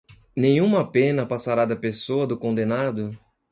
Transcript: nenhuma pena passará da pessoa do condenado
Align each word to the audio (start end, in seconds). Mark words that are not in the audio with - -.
nenhuma 0.35 0.91
pena 0.91 1.27
passará 1.27 1.63
da 1.63 1.75
pessoa 1.75 2.25
do 2.25 2.35
condenado 2.35 3.15